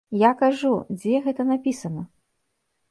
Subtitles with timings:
[0.19, 0.71] Я кажу,
[1.03, 2.03] дзе гэта напісана?